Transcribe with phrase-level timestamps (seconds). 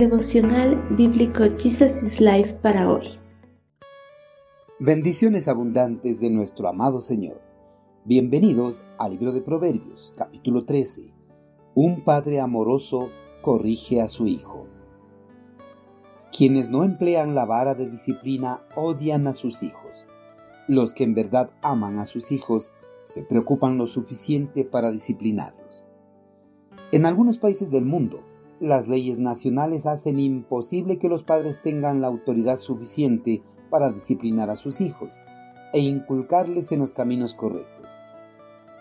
[0.00, 3.18] Devocional Bíblico Jesus is Life para hoy.
[4.78, 7.42] Bendiciones abundantes de nuestro amado Señor.
[8.06, 11.12] Bienvenidos al libro de Proverbios, capítulo 13.
[11.74, 13.10] Un padre amoroso
[13.42, 14.66] corrige a su hijo.
[16.34, 20.06] Quienes no emplean la vara de disciplina odian a sus hijos.
[20.66, 22.72] Los que en verdad aman a sus hijos
[23.02, 25.86] se preocupan lo suficiente para disciplinarlos.
[26.90, 28.22] En algunos países del mundo,
[28.60, 34.56] las leyes nacionales hacen imposible que los padres tengan la autoridad suficiente para disciplinar a
[34.56, 35.22] sus hijos
[35.72, 37.88] e inculcarles en los caminos correctos.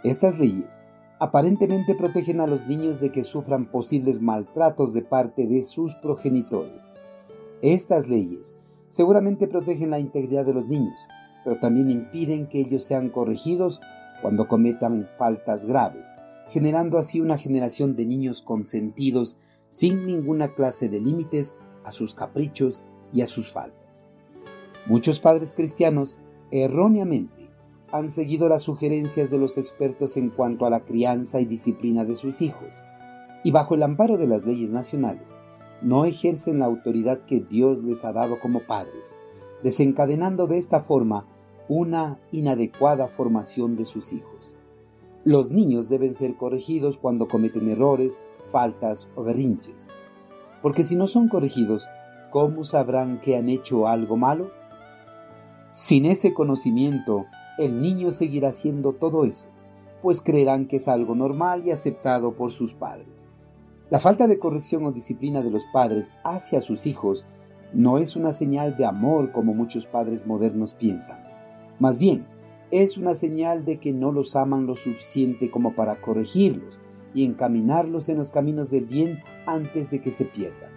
[0.04, 0.82] Estas leyes
[1.20, 6.92] aparentemente protegen a los niños de que sufran posibles maltratos de parte de sus progenitores.
[7.62, 8.56] Estas leyes
[8.90, 11.08] seguramente protegen la integridad de los niños,
[11.44, 13.80] pero también impiden que ellos sean corregidos
[14.22, 16.08] cuando cometan faltas graves,
[16.50, 22.84] generando así una generación de niños consentidos sin ninguna clase de límites a sus caprichos
[23.14, 24.08] y a sus faltas.
[24.88, 26.20] Muchos padres cristianos
[26.52, 27.50] erróneamente
[27.92, 32.16] han seguido las sugerencias de los expertos en cuanto a la crianza y disciplina de
[32.16, 32.84] sus hijos,
[33.44, 35.36] y bajo el amparo de las leyes nacionales,
[35.82, 39.16] no ejercen la autoridad que Dios les ha dado como padres,
[39.64, 41.26] desencadenando de esta forma
[41.68, 44.56] una inadecuada formación de sus hijos.
[45.24, 48.18] Los niños deben ser corregidos cuando cometen errores,
[48.50, 49.88] faltas o berrinches.
[50.62, 51.88] Porque si no son corregidos,
[52.30, 54.52] ¿cómo sabrán que han hecho algo malo?
[55.72, 57.26] Sin ese conocimiento,
[57.58, 59.48] el niño seguirá haciendo todo eso,
[60.02, 63.30] pues creerán que es algo normal y aceptado por sus padres.
[63.90, 67.26] La falta de corrección o disciplina de los padres hacia sus hijos
[67.74, 71.22] no es una señal de amor como muchos padres modernos piensan.
[71.80, 72.26] Más bien,
[72.72, 76.82] es una señal de que no los aman lo suficiente como para corregirlos
[77.14, 80.72] y encaminarlos en los caminos del bien antes de que se pierdan.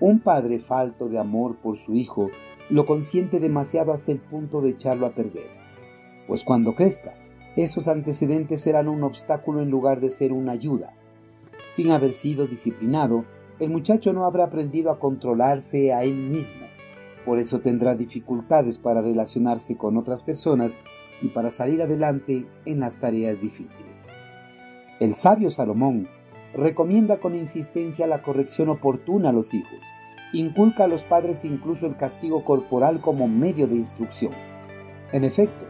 [0.00, 2.30] Un padre falto de amor por su hijo
[2.70, 5.48] lo consiente demasiado hasta el punto de echarlo a perder,
[6.26, 7.14] pues cuando crezca,
[7.56, 10.92] esos antecedentes serán un obstáculo en lugar de ser una ayuda.
[11.70, 13.24] Sin haber sido disciplinado,
[13.58, 16.66] el muchacho no habrá aprendido a controlarse a él mismo,
[17.24, 20.78] por eso tendrá dificultades para relacionarse con otras personas
[21.20, 24.08] y para salir adelante en las tareas difíciles.
[25.00, 26.08] El sabio Salomón
[26.54, 29.78] recomienda con insistencia la corrección oportuna a los hijos,
[30.32, 34.32] inculca a los padres incluso el castigo corporal como medio de instrucción.
[35.12, 35.66] En efecto,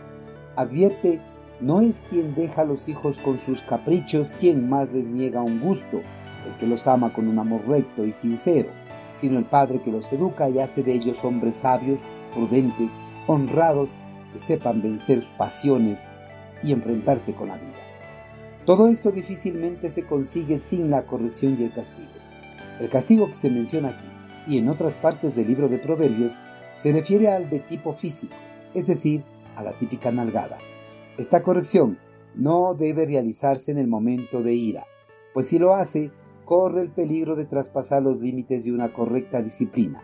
[0.57, 1.21] advierte,
[1.61, 5.61] no es quien deja a los hijos con sus caprichos quien más les niega un
[5.61, 5.99] gusto,
[6.47, 8.71] el que los ama con un amor recto y sincero,
[9.13, 12.01] sino el padre que los educa y hace de ellos hombres sabios,
[12.35, 13.95] prudentes, honrados
[14.33, 16.07] que sepan vencer sus pasiones
[16.63, 17.88] y enfrentarse con la vida.
[18.69, 22.11] Todo esto difícilmente se consigue sin la corrección y el castigo.
[22.79, 24.07] El castigo que se menciona aquí
[24.47, 26.39] y en otras partes del libro de Proverbios
[26.75, 28.35] se refiere al de tipo físico,
[28.75, 29.25] es decir,
[29.57, 30.59] a la típica nalgada.
[31.17, 31.97] Esta corrección
[32.35, 34.85] no debe realizarse en el momento de ira,
[35.33, 36.11] pues si lo hace,
[36.45, 40.03] corre el peligro de traspasar los límites de una correcta disciplina.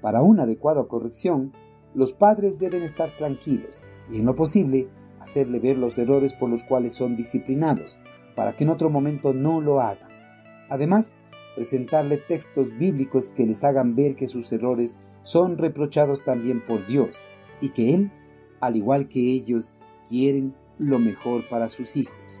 [0.00, 1.52] Para una adecuada corrección,
[1.92, 4.88] los padres deben estar tranquilos y en lo posible
[5.20, 7.98] hacerle ver los errores por los cuales son disciplinados,
[8.34, 10.08] para que en otro momento no lo hagan.
[10.68, 11.14] Además,
[11.54, 17.28] presentarle textos bíblicos que les hagan ver que sus errores son reprochados también por Dios
[17.60, 18.10] y que Él,
[18.60, 19.74] al igual que ellos,
[20.08, 22.40] quieren lo mejor para sus hijos.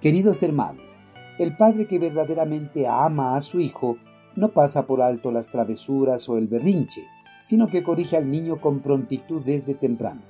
[0.00, 0.96] Queridos hermanos,
[1.38, 3.96] el padre que verdaderamente ama a su hijo
[4.36, 7.02] no pasa por alto las travesuras o el berrinche,
[7.42, 10.22] sino que corrige al niño con prontitud desde temprano.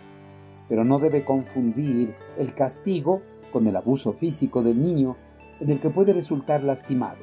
[0.69, 5.17] Pero no debe confundir el castigo con el abuso físico del niño
[5.61, 7.19] en el que puede resultar lastimado.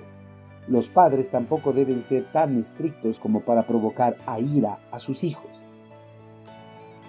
[0.68, 5.64] Los padres tampoco deben ser tan estrictos como para provocar a ira a sus hijos.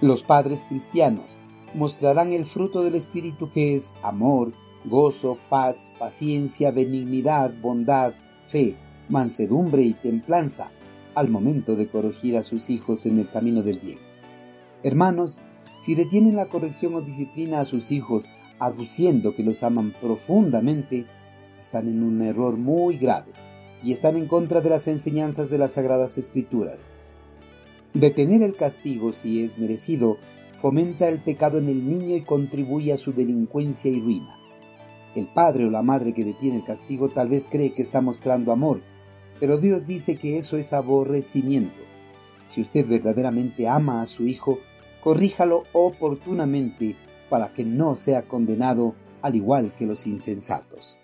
[0.03, 1.41] Los padres cristianos
[1.75, 4.53] mostrarán el fruto del Espíritu que es amor,
[4.85, 8.13] gozo, paz, paciencia, benignidad, bondad,
[8.49, 8.77] fe,
[9.09, 10.71] mansedumbre y templanza,
[11.15, 13.99] al momento de corregir a sus hijos en el camino del bien.
[14.83, 15.41] Hermanos,
[15.79, 18.29] si detienen la corrección o disciplina a sus hijos
[18.59, 21.05] aduciendo que los aman profundamente,
[21.61, 23.33] están en un error muy grave
[23.83, 26.89] y están en contra de las enseñanzas de las Sagradas Escrituras.
[27.95, 30.19] Detener el castigo, si es merecido,
[30.61, 34.37] fomenta el pecado en el niño y contribuye a su delincuencia y ruina.
[35.15, 38.53] El padre o la madre que detiene el castigo tal vez cree que está mostrando
[38.53, 38.83] amor,
[39.41, 41.81] pero Dios dice que eso es aborrecimiento.
[42.49, 44.59] Si usted verdaderamente ama a su hijo,
[45.07, 46.97] corríjalo oportunamente
[47.31, 50.99] para que no sea condenado al igual que los insensatos.